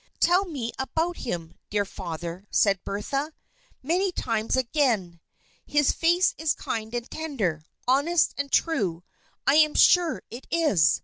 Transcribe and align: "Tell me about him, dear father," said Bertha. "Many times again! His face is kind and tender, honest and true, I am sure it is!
"Tell 0.19 0.45
me 0.45 0.71
about 0.79 1.17
him, 1.17 1.53
dear 1.69 1.85
father," 1.85 2.47
said 2.49 2.83
Bertha. 2.83 3.35
"Many 3.83 4.11
times 4.11 4.55
again! 4.55 5.19
His 5.67 5.91
face 5.91 6.33
is 6.39 6.55
kind 6.55 6.95
and 6.95 7.07
tender, 7.11 7.61
honest 7.87 8.33
and 8.35 8.51
true, 8.51 9.03
I 9.45 9.57
am 9.57 9.75
sure 9.75 10.23
it 10.31 10.47
is! 10.49 10.99